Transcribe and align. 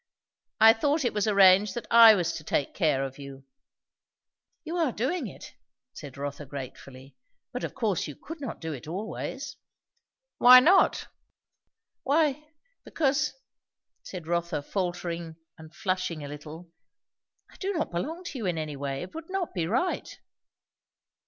"I 0.59 0.73
thought 0.73 1.05
it 1.05 1.13
was 1.13 1.27
arranged 1.27 1.75
that 1.75 1.85
I 1.91 2.15
was 2.15 2.33
to 2.33 2.43
take 2.43 2.73
care 2.73 3.03
of 3.03 3.19
you." 3.19 3.43
"You 4.63 4.75
are 4.77 4.91
doing 4.91 5.27
it," 5.27 5.53
said 5.93 6.17
Rotha 6.17 6.47
gratefully. 6.47 7.15
"But 7.53 7.63
of 7.63 7.75
course 7.75 8.07
you 8.07 8.15
could 8.15 8.41
not 8.41 8.59
do 8.59 8.73
it 8.73 8.87
always." 8.87 9.57
"Why 10.39 10.59
not?" 10.59 11.07
"Why 12.01 12.47
because" 12.83 13.35
said 14.01 14.25
Rotha 14.25 14.63
faltering 14.63 15.35
and 15.55 15.71
flushing 15.71 16.23
a 16.23 16.27
little, 16.27 16.71
"I 17.51 17.57
do 17.57 17.71
not 17.71 17.91
belong 17.91 18.23
to 18.23 18.39
you 18.39 18.47
in 18.47 18.57
any 18.57 18.75
way. 18.75 19.03
It 19.03 19.13
would 19.13 19.29
not 19.29 19.53
be 19.53 19.67
right." 19.67 20.17